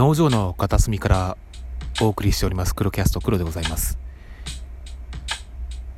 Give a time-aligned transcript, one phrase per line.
[0.00, 1.36] 農場の片隅から
[2.00, 3.98] お送りしております黒キャスト黒でございます。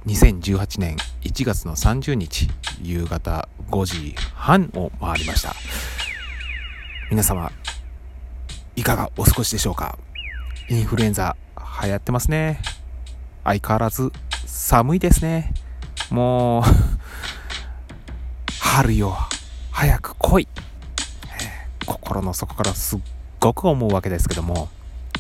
[0.06, 2.48] 2018年1月の30日
[2.82, 5.54] 夕方5時半を回りました。
[7.12, 7.52] 皆様
[8.74, 9.96] いかがお過ごしでしょうか？
[10.68, 11.36] インフルエンザ
[11.84, 12.60] 流行ってますね。
[13.44, 14.10] 相変わらず
[14.46, 15.54] 寒いですね。
[16.10, 16.62] もう
[18.60, 19.16] 春よ
[19.70, 20.48] 早く来い、
[21.86, 23.00] 心の底からすっ
[23.42, 24.68] ごく思うわけですけども、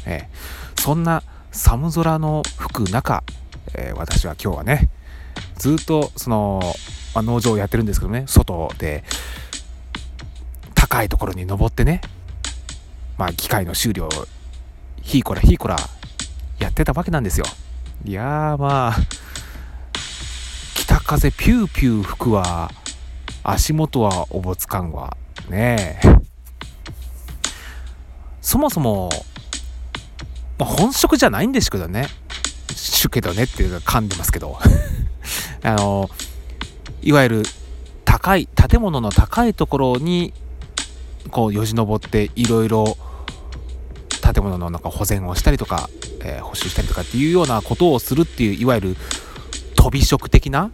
[0.06, 3.24] えー、そんな寒空の吹く中、
[3.74, 4.88] えー、私は今日はね
[5.56, 6.60] ずっとその、
[7.16, 9.02] まあ、農場をやってるんですけどね外で
[10.76, 12.00] 高いところに登ってね
[13.18, 14.08] まあ機械の修理を
[15.02, 15.76] ひいこらひいこら
[16.60, 17.44] やってたわけなんですよ。
[18.04, 18.96] いやーまあ
[20.74, 22.70] 北風ピューピュー吹くわ。
[23.42, 25.16] 足元はおぼつかんわ。
[25.50, 26.21] ねえ。
[28.42, 29.08] そもそも、
[30.58, 32.08] まあ、本職じゃないんですけどね。
[32.74, 34.58] しゅけどねっていうか噛んでますけど。
[35.64, 36.10] あの
[37.02, 37.42] いわゆる
[38.04, 40.32] 高い建物の高いところに
[41.30, 42.96] こうよじ登っていろいろ
[44.20, 45.88] 建物のなんか保全をしたりとか、
[46.20, 48.96] えー、補修したりとかっていうようなことをするっていういわゆる
[49.76, 50.70] 飛び職的な？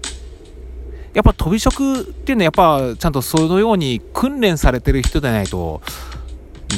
[1.14, 2.52] やっぱ飛び職っていうのはやっ
[2.92, 5.82] ぱちゃんとそのように訓練されてる人でないと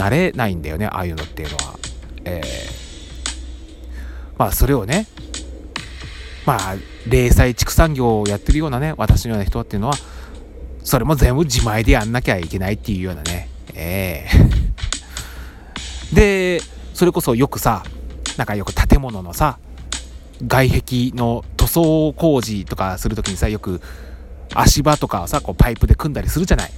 [0.00, 1.78] なれないんだよねああいうのっていうのは。
[2.24, 2.44] えー、
[4.38, 5.06] まあそれをね
[6.46, 9.94] まあ零細畜産業をやってるようなね私のような人っていうのは
[10.82, 13.48] それも全部自前でやんなきゃいけないっていうようなね。
[13.74, 16.62] ええー、 で
[16.94, 17.84] それこそよくさ
[18.38, 19.58] なんかよく建物のさ
[20.46, 23.82] 外壁の塗装工事とかする時にさよく
[24.54, 26.70] 足場とかさこうパイプで組んだりするじゃない。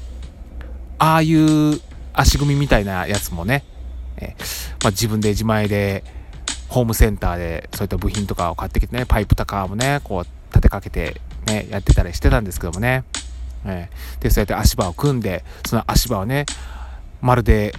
[0.98, 1.80] ああいう
[2.12, 3.64] 足組みたいなやつもね、
[4.16, 4.34] え
[4.82, 6.04] まあ、自分で自前で
[6.68, 13.04] ホームセンターでそういった部品とかを買ってきてねパイプとかもねこう立てかけてねやってたりしてたんですけどもね、
[13.66, 13.90] え
[14.20, 16.46] でそうやって足場を組んでその足場をね
[17.20, 17.74] まるで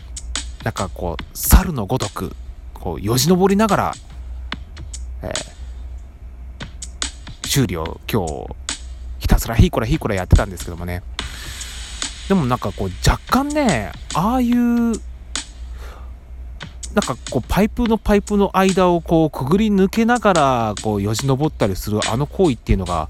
[0.63, 2.35] なんかこう猿のごとく
[2.73, 3.93] こうよじ登りながら、
[5.21, 8.55] えー、修理を今日
[9.19, 11.01] ひたすらひいこらひいこらやってたんですけどもね。
[12.33, 14.93] でもなんかこう若干ねああいうなん
[17.05, 23.07] かこうパイプのパイプの間をこうくぐり抜けながらこうよじ登ったりするあの行為っていうのが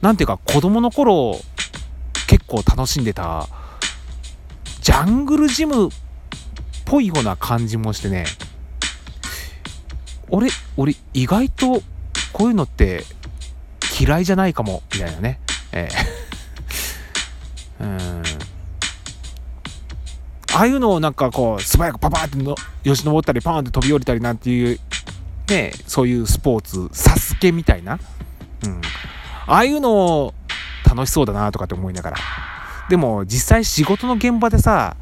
[0.00, 1.36] 何ていうか子供の頃
[2.26, 3.46] 結構楽しんでた
[4.80, 5.90] ジャングルジムっ
[6.84, 8.24] ぽいような感じもしてね。
[10.30, 11.80] 俺俺意外と
[12.32, 13.04] こういうのって
[14.00, 15.38] 嫌いじゃないかもみたいなね。
[15.70, 16.15] ええ。
[17.80, 18.22] うん。
[20.54, 24.80] ああいうのをなんかこう素早くパパってのよし登ったりパーンって飛び降りたりなんていう
[25.48, 27.98] ねそういうスポーツサスケみたいな、
[28.64, 28.80] うん、
[29.46, 30.34] ああいうのを
[30.88, 32.16] 楽しそうだなとかって思いながら。
[32.88, 34.96] でも実際仕事の現場でさ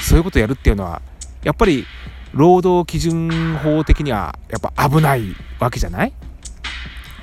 [0.00, 1.02] そういうことやるっていうのは
[1.42, 1.84] やっぱり
[2.32, 6.12] 労働基準法的にはやっぱ危ないわけじゃない？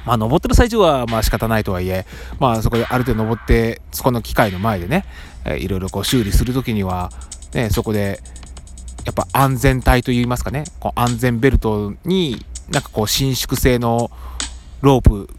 [0.06, 2.06] まあ、登ってる最中はまあ仕方ないとはいえ、
[2.40, 5.06] まあ、そこである程度登って、そこの機械の前でね、
[5.46, 7.12] えー、いろいろこう修理するときには、
[7.54, 8.22] ね、そこで、
[9.06, 14.12] やっぱ安全帯といいますかね、こう安全ベルトになんかこう伸縮性の
[14.82, 15.30] ロープ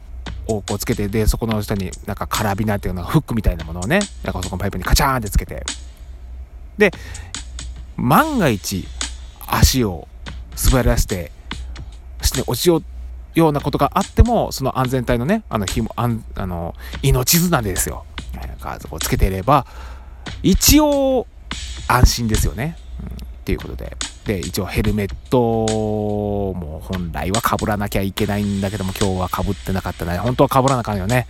[0.46, 5.64] をこうつけて、で、そこの下になんかカラビナっていうのフックみたいなものをね、なんかそこのパイプにカチャーンってつけて、
[6.78, 6.90] で、
[7.96, 8.86] 万が一
[9.46, 10.08] 足を
[10.70, 11.32] 滑らせて、
[12.22, 12.84] して落ちよう
[13.34, 18.04] ようなことがあっても、その安全帯のね、あの、紐、あんあの、命綱ですよ。
[18.60, 19.66] ガーズをつけていれば、
[20.42, 21.26] 一応、
[21.88, 22.76] 安心ですよね。
[23.00, 23.10] うん、っ
[23.44, 23.96] ていうことで。
[24.24, 30.18] で、一応ヘルメットも本来は被らなきゃいけないんだけども、今日は被ってなかったね。
[30.18, 31.26] 本当は被らなあかんよね。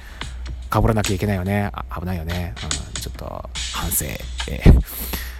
[0.73, 1.71] 被らなきゃいけないよね。
[1.99, 2.55] 危ないよね。
[2.63, 4.05] うん、ちょっと、反省。
[4.49, 5.32] えー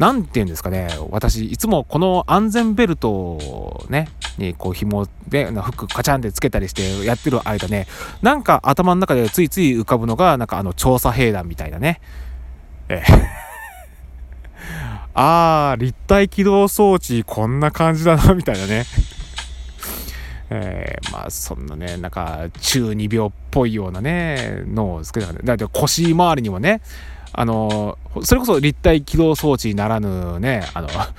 [0.00, 4.08] なんて言うんですかね、私、いつもこの安全ベルトをね、
[4.38, 7.86] にこう紐でフックカチャンでつけたりしてやってる間ね
[8.22, 12.00] なんか頭の中でついつい浮かぶのがなんかあの調査兵団みたいなね。
[12.88, 13.02] え
[15.12, 18.86] あー立体起動装置こんな感じだなみたいなね。
[20.48, 26.80] えー、まあそんなねなんか中二病っぽいようなねのをつけただって腰回りにもね
[27.32, 31.12] あのそれこそ立体起動装置ならぬねあのあ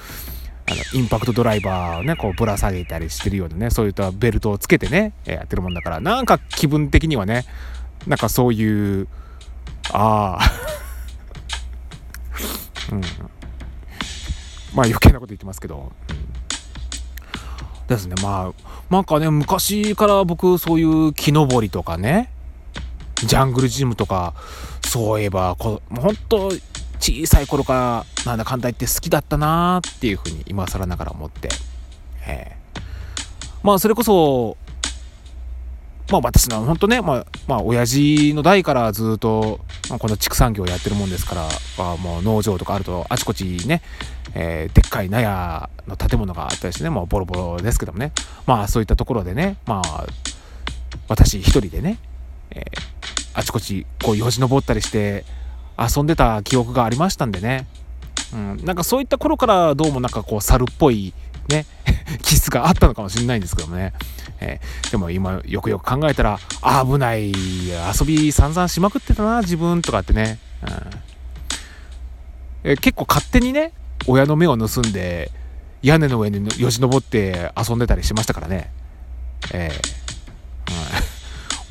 [0.70, 7.46] のインパクトドライバーをねこうぶら下げたりしてるようなねそういったベルトをつけてねやってるもんだからなんか気分的にはね
[8.08, 9.08] なんかそういう
[9.92, 10.52] ああ
[12.92, 13.02] うん。
[14.74, 15.92] まあ余計なこと言ってますけど、
[17.88, 18.16] ですね。
[18.22, 22.32] まあなんかね昔から僕そういう木登りとかね
[23.18, 24.34] ジャングルジムとか
[24.92, 26.52] そういえばこ本当
[27.00, 31.48] 小さい頃からなんだかんだ言って好きだったなーっていうふうに今更ながら思って、
[32.28, 32.82] えー、
[33.64, 34.58] まあそれこそ
[36.12, 41.48] まあ私の本当ね、まあ、まあ親父の代からずっと、まあ、この畜産業やってるもんですから、
[41.78, 43.82] まあ、もう農場とかあるとあちこちね、
[44.34, 48.12] えー、でっかい納屋の建物があったりしてね、もうボロボロですけどもね、
[48.46, 50.06] まあそういったところでね、まあ
[51.08, 51.98] 私一人でね、
[52.50, 52.64] えー、
[53.34, 55.26] あちこちこうよじ登ったりして
[55.78, 57.68] 遊んでた記憶がありましたんでね、
[58.34, 61.14] うん、なんかそういった頃からどうもなんかこう猿っぽい
[61.50, 61.66] ね
[62.22, 63.94] 気質があったのかもしれないんですけどもね、
[64.40, 66.40] えー、でも今よくよく考えたら
[66.86, 70.70] 危ない遊び散々しまくってたな自分とかってね、うん。
[72.64, 73.74] えー、結構勝手にね
[74.08, 75.32] 親の目を盗んで
[75.82, 78.72] 屋根の上によじ登って遊んでたりしましたからね。
[79.54, 80.01] えー、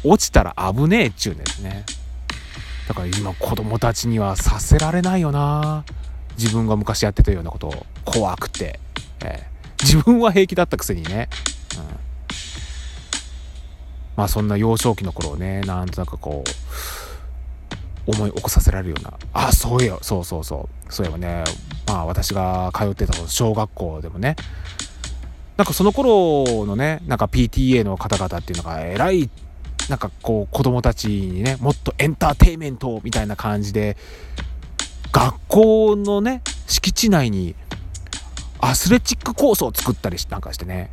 [0.04, 1.84] 落ちたら危ねえっちゅうんですね。
[2.88, 5.84] だから今子供たちにはさせられないよな。
[6.38, 7.86] 自分が昔やってたようなことを。
[8.04, 8.80] 怖くて、
[9.24, 11.28] えー、自分は平気だったくせにね、
[11.76, 11.84] うん、
[14.16, 16.42] まあそんな幼少期の頃をねなんとなくこ
[18.06, 19.12] う思い起こさせられるような。
[19.32, 20.92] あそういやそうそうそう。
[20.92, 21.44] そういえばね
[21.86, 24.34] まあ私が通ってた小学校でもね。
[25.56, 29.30] なんかその頃のねなんか PTA の方々っていうのが偉い
[29.90, 33.96] なんかこう子供たちにねもっとエンターテイメントみたいな感じで
[35.10, 37.56] 学校のね敷地内に
[38.60, 40.90] アスレチックコースを作ったりなんかしてね。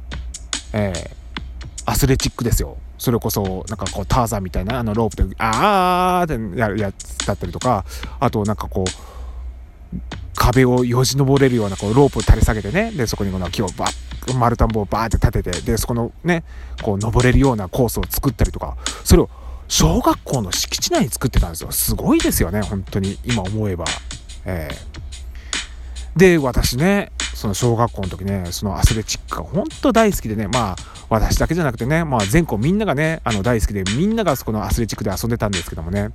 [0.73, 1.11] えー、
[1.85, 2.77] アスレチックですよ。
[2.97, 7.85] それこそなんかこうターザンみたいなあのロープであーってややつだったりとか
[8.19, 9.97] あとなんかこう
[10.35, 12.91] 壁をよじ登れるようなこうロープを垂れ下げてね。
[12.91, 16.43] でそこにこの木をバッ丸田んぼをバーって立ててでそこのね
[16.81, 19.29] こう登れるようなコースを作ったりとかそれを
[19.67, 21.71] 小学校の敷地内に作ってたんですよ。
[21.71, 23.85] すごいですよね本当に今思えば、
[24.45, 30.75] えー、で私ねその小学校の時ねそのアスレチックが本当大好きでねまあ
[31.09, 36.09] 私だけじゃなくてね、まあ、全校みんながねあの大好きでみんながそこのアスレチックで遊んでたんですけどもね。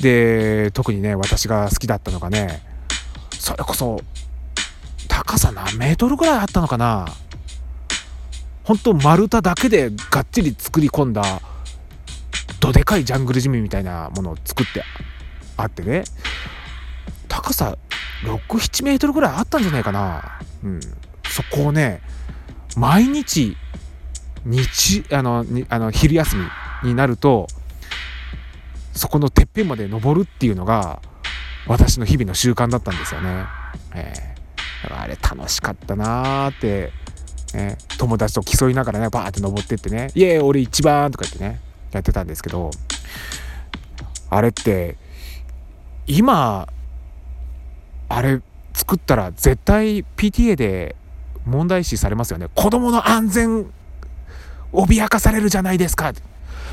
[0.00, 2.62] で特にね私が好きだったのがね
[3.32, 4.00] それこそ
[5.16, 7.06] 高さ何メートルぐらいあったのかな？
[8.64, 11.40] 本当丸太だけでがっちり作り込んだ
[12.58, 14.82] どでかいジャングルジムみたいなものを作って
[15.56, 16.02] あってね。
[17.28, 17.78] 高さ
[18.24, 20.40] 67メートルぐらいあったんじゃないかな。
[20.64, 20.80] うん。
[21.28, 22.00] そこをね
[22.76, 23.56] 毎日
[24.44, 26.36] 日あのあの昼休
[26.82, 27.46] みになると
[28.92, 31.00] そこのてっぺんまで登るっていうのが
[31.68, 33.44] 私の日々の習慣だったんですよね。
[33.94, 34.33] えー。
[34.92, 36.92] あれ楽しかったなーって、
[37.54, 41.60] ね、友達と競いながらねバーって登ってってね「イエーイ俺一番!」とか言ってね
[41.92, 42.70] やってたんですけど
[44.30, 44.96] あれって
[46.06, 46.68] 今
[48.08, 48.40] あれ
[48.74, 50.96] 作ったら絶対 PTA で
[51.46, 52.48] 問題視されますよね。
[52.54, 53.66] 子供の安全
[54.72, 56.12] 脅かされるじゃないですか。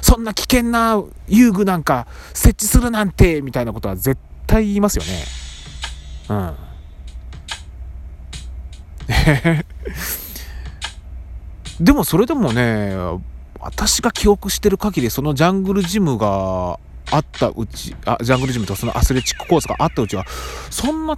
[0.02, 5.24] そんな危険な遊具なんか設置するなんてみたいなことは絶対言いますよね。
[6.30, 6.56] うん。
[11.80, 12.96] でもそれでもね
[13.60, 16.80] 私が記憶してる限りそのジャングルジムが
[17.12, 20.26] あったうちあジャングルジムとそのアスレチックコースがあったうちは
[20.70, 21.18] そんな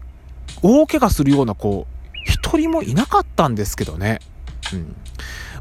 [0.62, 1.88] 大怪我するような子
[2.26, 4.20] 一人もいなかったんですけどね、
[4.74, 4.96] うん、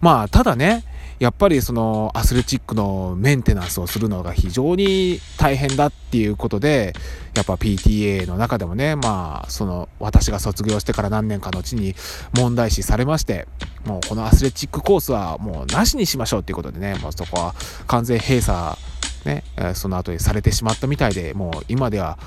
[0.00, 0.84] まあただね
[1.22, 6.94] やっぱりそのアスレチックのメンテナンスをするのが非常に大変だっていうことで
[7.36, 11.94] やっぱ PTA の中でもねまあその私が卒業してから何年かのうちに
[12.34, 13.46] 問題視されまして
[13.86, 17.54] もうこのアスレチックコースはもうなしにしましょうっていうことでねもうそこは
[17.86, 18.76] 完全閉鎖
[19.24, 19.44] ね
[19.76, 22.18] その後にされてしまったみたいでもう今では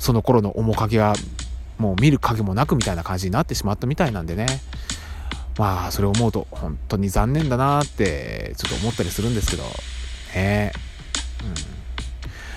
[0.00, 1.14] その頃の面影が
[1.78, 4.46] もう見る影もなくみたいな感じになってしまったみたいなんでね。
[5.58, 9.64] まあそれを思うと本当に残念だなってちょっと思ったりするんですけど。
[10.34, 10.72] ね。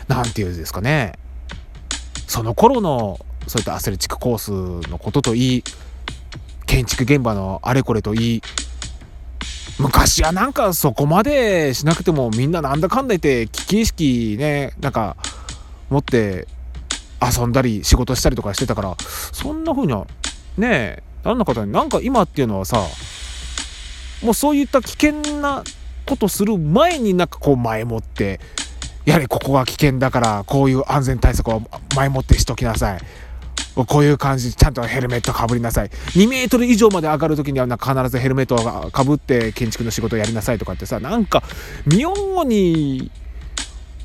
[0.08, 0.16] うん。
[0.16, 1.13] なんていうんですかね。
[2.27, 5.63] その頃のそういったアスレチックコースのことといい
[6.66, 8.42] 建築現場のあれこれといい
[9.80, 15.16] 昔はなんかそこまでしなくてもみんななんだかんだ言って危機意識ねなんか
[15.89, 16.48] 持って
[17.22, 20.08] 遊んだり仕事したりとかしてたからそんな風には
[20.58, 20.68] ね
[21.00, 22.77] え何の方になんか今っていうのはさ
[24.24, 25.62] もうそういった危険な
[26.05, 28.39] ことする前になんかこう前もって
[29.05, 31.62] やはりここが危険だからこういう安全対策を
[31.98, 33.01] 前もってしときなさい。
[33.75, 35.89] こういう感じちゃんとヘルメットかぶりなさい。
[35.89, 41.43] 2メートル以上まで上がる時には必ずヘルメットをかぶって建築の仕事をやりなさいとかってさなんか
[41.86, 43.12] 妙に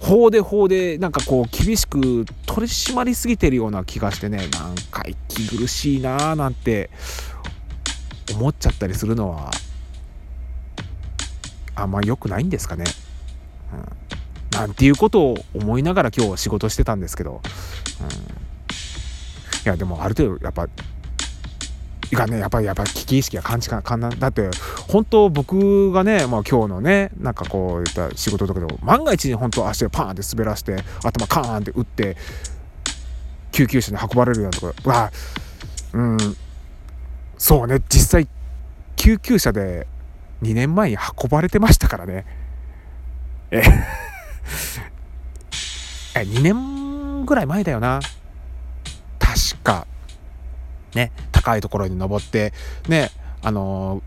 [0.03, 6.91] 法で法でなんかこう厳しく取り締まりすぎてるような気がしてねなんか息苦しいなーなんて
[8.35, 9.53] 思っちゃったりするのは
[11.77, 12.85] あんま良くないんですかね。
[13.73, 17.43] うん、なんていうことを思いながら今日仕事してたんですけど、うん、い
[19.65, 20.69] やでもある程度やっぱ
[22.13, 24.51] いかねやっぱりやっぱ危機意識が感じかなだって
[24.87, 32.19] 本当僕がね、まあ、今日のねなんかこういった仕事とかでも万が一に本当足をパーンって滑らして頭カーンって打って
[33.51, 35.11] 救急車に運ばれるようなところは
[35.95, 36.19] うん
[37.39, 38.29] そうね実際
[38.97, 39.87] 救急車で
[40.43, 42.27] 2年前に運ばれてましたからね
[43.51, 43.63] え
[46.15, 48.01] 2年ぐらい前だよな
[49.19, 49.87] 確か
[50.95, 51.11] ね
[51.43, 52.53] 高いところに登って
[52.89, 53.11] ね
[53.43, 54.03] あの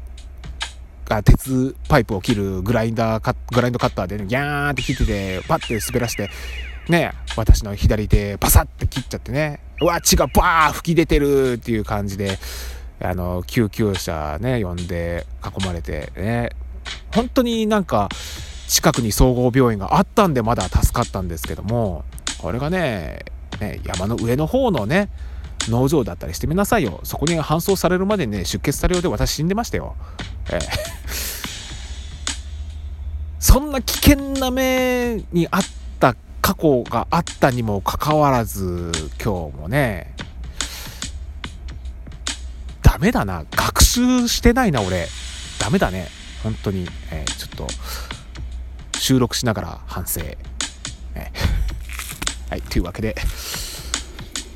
[1.05, 6.29] ー、鉄パイプを切るグラインダーグラインドカッターでギャーンって切っててパッて滑らして
[6.89, 12.37] ね私の左手パサッて切っちゃってねうわ血がバー吹き出てるっていう感じで
[13.01, 16.51] あの救急車ね呼んで囲まれてね
[17.13, 18.09] 本当になんか
[18.67, 22.03] 近くに総合病院があったんでまだ助かったんですけども
[22.37, 23.25] これがね
[23.59, 25.09] ね山の上の方のね
[25.69, 26.99] 農場だったりしてみなさいよ。
[27.03, 29.95] そこに搬送されるまでね出血されるで私死んでましたよ、
[30.51, 30.59] ええ、
[33.39, 35.63] そんな危険な目にあっ
[35.99, 38.91] た過去があったにもかかわらず
[39.23, 40.15] 今日もね
[42.95, 43.43] ダメだな。
[43.51, 45.07] 学習してないな俺。
[45.59, 46.07] ダメだね。
[46.43, 47.67] 本当に、えー、ちょっと
[48.97, 53.13] 収録しながら反省、えー、はいというわけで。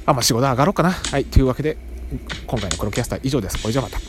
[0.09, 0.89] あまあ仕事上がろうかな。
[0.89, 1.77] はいというわけで
[2.47, 3.59] 今回のこのキャスター以上です。
[3.63, 3.99] おいじゃまた。